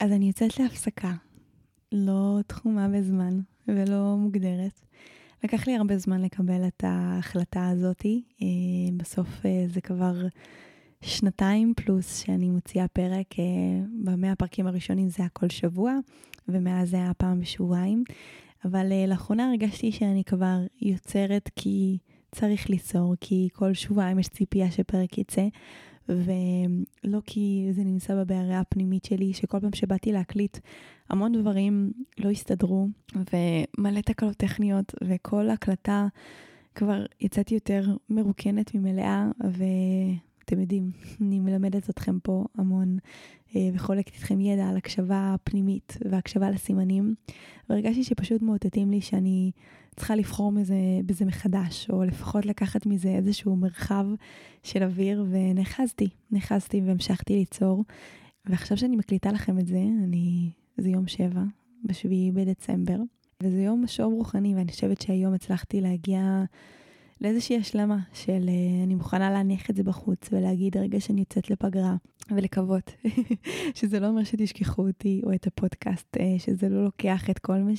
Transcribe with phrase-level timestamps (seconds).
[0.00, 1.12] אז אני יוצאת להפסקה,
[1.92, 4.80] לא תחומה בזמן ולא מוגדרת.
[5.44, 8.22] לקח לי הרבה זמן לקבל את ההחלטה הזאתי.
[8.42, 8.46] אה,
[8.96, 10.14] בסוף אה, זה כבר
[11.02, 13.44] שנתיים פלוס שאני מוציאה פרק, אה,
[14.04, 15.94] במאה הפרקים הראשונים זה היה כל שבוע,
[16.48, 18.04] ומאז זה היה פעם בשבועיים.
[18.64, 21.98] אבל לאחרונה הרגשתי שאני כבר יוצרת כי
[22.32, 25.46] צריך ליצור, כי כל שבועיים יש ציפייה שפרק יצא,
[26.10, 30.58] ולא כי זה נמצא בבעיה הפנימית שלי, שכל פעם שבאתי להקליט,
[31.10, 36.06] המון דברים לא הסתדרו, ומלא תקלות טכניות, וכל הקלטה
[36.74, 39.64] כבר יצאתי יותר מרוקנת ממלאה, ו...
[40.50, 42.96] אתם יודעים, אני מלמדת אתכם פה המון
[43.56, 47.14] אה, וחולקת איתכם ידע על הקשבה פנימית והקשבה לסימנים.
[47.68, 49.50] והרגשתי שפשוט מאותתים לי שאני
[50.00, 50.74] צריכה לבחור מזה,
[51.06, 54.06] בזה מחדש, או לפחות לקחת מזה איזשהו מרחב
[54.62, 57.84] של אוויר, ונאחזתי, נאחזתי והמשכתי ליצור.
[58.46, 61.42] ועכשיו שאני מקליטה לכם את זה, אני, זה יום שבע,
[61.84, 62.96] בשביעי בדצמבר,
[63.42, 66.44] וזה יום משוב רוחני, ואני חושבת שהיום הצלחתי להגיע
[67.20, 71.96] לאיזושהי השלמה של uh, אני מוכנה להניח את זה בחוץ ולהגיד הרגע שאני יוצאת לפגרה
[72.30, 72.92] ולקוות
[73.78, 77.76] שזה לא אומר שתשכחו אותי או את הפודקאסט, uh, שזה לא לוקח את כל מה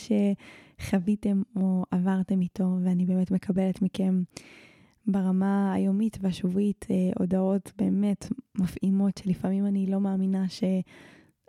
[0.81, 4.23] שחוויתם או עברתם איתו ואני באמת מקבלת מכם
[5.07, 10.63] ברמה היומית והשבועית uh, הודעות באמת מפעימות שלפעמים אני לא מאמינה ש...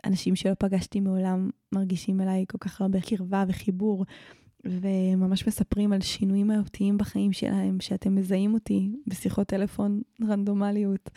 [0.05, 4.05] אנשים שלא פגשתי מעולם מרגישים אליי כל כך הרבה קרבה וחיבור.
[4.65, 11.09] וממש מספרים על שינויים מהותיים בחיים שלהם, שאתם מזהים אותי בשיחות טלפון רנדומליות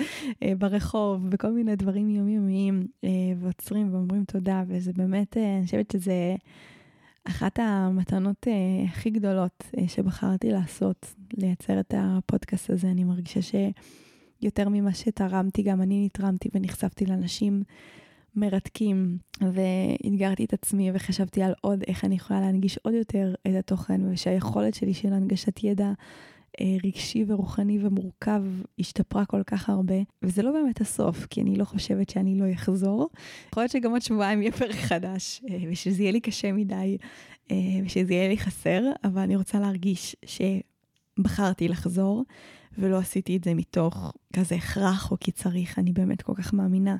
[0.42, 5.90] אה, ברחוב, בכל מיני דברים יומיומיים, אה, ועוצרים ואומרים תודה, וזה באמת, אה, אני חושבת
[5.90, 6.34] שזה
[7.28, 8.46] אחת המתנות
[8.88, 12.90] הכי גדולות שבחרתי לעשות, לייצר את הפודקאסט הזה.
[12.90, 17.62] אני מרגישה שיותר ממה שתרמתי, גם אני נתרמתי ונחשפתי לאנשים.
[18.36, 24.00] מרתקים, ואתגרתי את עצמי וחשבתי על עוד איך אני יכולה להנגיש עוד יותר את התוכן,
[24.10, 25.92] ושהיכולת שלי של הנגשת ידע
[26.84, 28.42] רגשי ורוחני ומורכב
[28.78, 33.08] השתפרה כל כך הרבה, וזה לא באמת הסוף, כי אני לא חושבת שאני לא אחזור.
[33.48, 36.96] יכול להיות שגם עוד שבועיים יהיה פרק חדש, אה, ושזה יהיה לי קשה מדי,
[37.50, 42.24] אה, ושזה יהיה לי חסר, אבל אני רוצה להרגיש שבחרתי לחזור,
[42.78, 46.96] ולא עשיתי את זה מתוך כזה הכרח או כי צריך, אני באמת כל כך מאמינה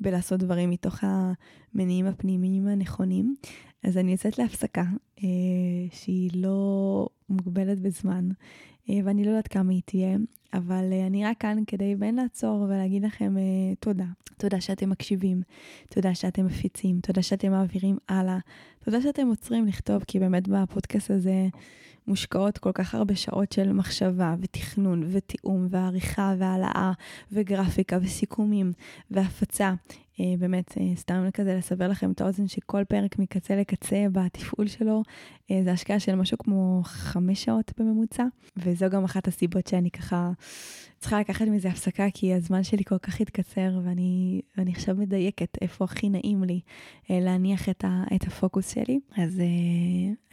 [0.00, 3.34] בלעשות דברים מתוך המניעים הפנימיים הנכונים.
[3.82, 4.84] אז אני יוצאת להפסקה
[5.24, 5.28] אה,
[5.92, 8.28] שהיא לא מוגבלת בזמן,
[8.90, 10.16] אה, ואני לא יודעת כמה היא תהיה,
[10.54, 14.04] אבל אה, אני רק כאן כדי בין לעצור ולהגיד לכם אה, תודה.
[14.38, 15.42] תודה שאתם מקשיבים,
[15.90, 18.38] תודה שאתם מפיצים, תודה שאתם מעבירים הלאה,
[18.84, 21.48] תודה שאתם עוצרים לכתוב, כי באמת בפודקאסט הזה
[22.06, 26.92] מושקעות כל כך הרבה שעות של מחשבה ותכנון ותיאום ועריכה והעלאה
[27.32, 28.72] וגרפיקה וסיכומים
[29.10, 29.74] והפצה.
[30.20, 35.02] אה, באמת, אה, סתם כזה לסבר לכם את האוזן שכל פרק מקצה לקצה בתפעול שלו,
[35.50, 38.24] אה, זה השקעה של משהו כמו חמש שעות בממוצע,
[38.56, 40.30] וזו גם אחת הסיבות שאני ככה
[40.98, 45.84] צריכה לקחת מזה הפסקה, כי הזמן שלי כל כך התקצר, ואני, ואני עכשיו מדייקת איפה
[45.84, 46.60] הכי נעים לי
[47.10, 49.00] להניח את, ה, את הפוקוס שלי.
[49.16, 49.40] אז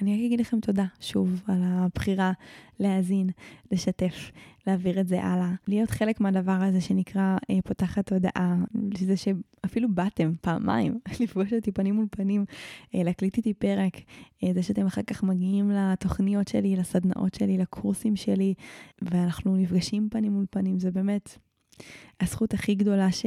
[0.01, 2.31] אני רק אגיד לכם תודה שוב על הבחירה
[2.79, 3.29] להאזין,
[3.71, 4.31] לשתף,
[4.67, 8.55] להעביר את זה הלאה, להיות חלק מהדבר הזה שנקרא אה, פותחת הודעה,
[8.97, 12.45] שזה שאפילו באתם פעמיים לפגוש אותי פנים מול פנים,
[12.95, 13.93] אה, להקליט איתי פרק,
[14.43, 18.53] אה, זה שאתם אחר כך מגיעים לתוכניות שלי, לסדנאות שלי, לקורסים שלי,
[19.01, 21.37] ואנחנו נפגשים פנים מול פנים, זה באמת
[22.21, 23.25] הזכות הכי גדולה ש...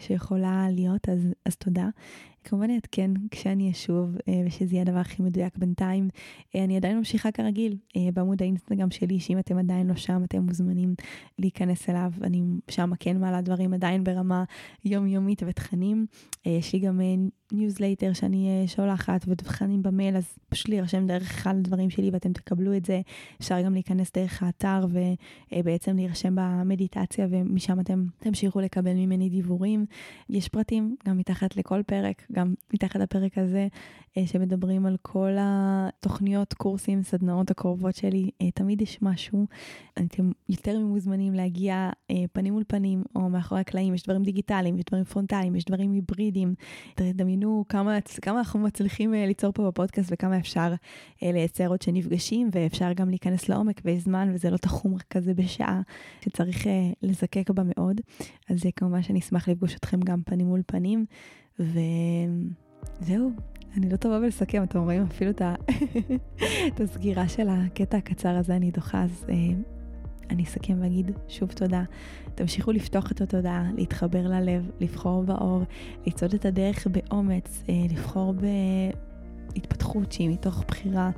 [0.00, 1.88] שיכולה להיות, אז, אז תודה.
[2.44, 6.08] כמובן אעדכן כשאני אשוב אה, ושזה יהיה הדבר הכי מדויק בינתיים.
[6.54, 10.42] אה, אני עדיין ממשיכה כרגיל אה, בעמוד האינסטגרם שלי, שאם אתם עדיין לא שם אתם
[10.42, 10.94] מוזמנים
[11.38, 12.12] להיכנס אליו.
[12.22, 14.44] אני שם כן מעלה דברים עדיין ברמה
[14.84, 16.06] יומיומית ותכנים.
[16.46, 17.00] יש לי גם
[17.52, 22.84] ניוזלטר שאני שולחת ותכנים במייל, אז פשוט להירשם דרך אחד הדברים שלי ואתם תקבלו את
[22.84, 23.00] זה.
[23.40, 24.86] אפשר גם להיכנס דרך האתר
[25.52, 29.86] ובעצם להירשם במדיטציה ומשם אתם תמשיכו לקבל ממני דיבורים.
[30.30, 32.22] יש פרטים גם מתחת לכל פרק.
[32.32, 33.68] גם מתחת לפרק הזה,
[34.16, 39.46] אה, שמדברים על כל התוכניות, קורסים, סדנאות הקרובות שלי, אה, תמיד יש משהו.
[39.94, 44.84] אתם יותר ממוזמנים להגיע אה, פנים מול פנים או מאחורי הקלעים, יש דברים דיגיטליים, יש
[44.84, 46.54] דברים פרונטליים, יש דברים היברידיים.
[46.94, 50.72] תדמיינו כמה, כמה אנחנו מצליחים ליצור פה בפודקאסט וכמה אפשר
[51.22, 55.80] לייצר עוד שנפגשים, ואפשר גם להיכנס לעומק ויש זמן וזה לא תחום רק כזה בשעה
[56.20, 56.66] שצריך
[57.02, 58.00] לזקק בה מאוד.
[58.50, 61.06] אז כמובן שאני אשמח לפגוש אתכם גם פנים מול פנים.
[61.58, 63.30] וזהו,
[63.76, 65.30] אני לא טובה בלסכם, אתם רואים אפילו
[66.68, 69.34] את הסגירה של הקטע הקצר הזה אני דוחה, אז אה,
[70.32, 71.82] אני אסכם ואגיד שוב תודה.
[72.34, 75.62] תמשיכו לפתוח את התודעה, להתחבר ללב, לבחור באור,
[76.06, 78.34] לצעוד את הדרך באומץ, אה, לבחור
[79.52, 81.10] בהתפתחות שהיא מתוך בחירה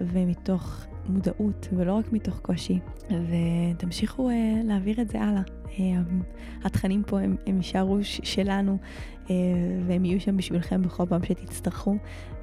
[0.00, 2.78] ומתוך מודעות ולא רק מתוך קושי,
[3.10, 4.32] ותמשיכו uh,
[4.64, 5.42] להעביר את זה הלאה.
[5.64, 5.80] Uh,
[6.64, 8.78] התכנים פה הם, הם יישארו שלנו
[9.26, 9.30] uh,
[9.86, 11.96] והם יהיו שם בשבילכם בכל פעם שתצטרכו.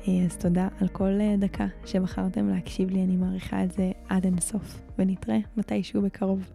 [0.04, 4.26] Uh, אז תודה על כל uh, דקה שבחרתם להקשיב לי, אני מעריכה את זה עד
[4.26, 6.50] אינסוף, ונתראה מתישהו בקרוב.